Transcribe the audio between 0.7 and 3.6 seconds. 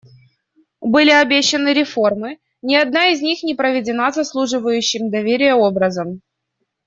Были обещаны реформы; ни одна из них не